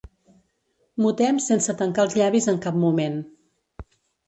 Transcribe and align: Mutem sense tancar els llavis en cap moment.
Mutem 1.05 1.41
sense 1.49 1.77
tancar 1.83 2.07
els 2.07 2.17
llavis 2.23 2.51
en 2.55 2.59
cap 2.67 2.83
moment. 2.87 3.23